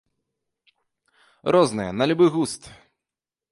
Розныя, 1.57 1.91
на 1.99 2.03
любы 2.13 2.25
густ. 2.37 2.61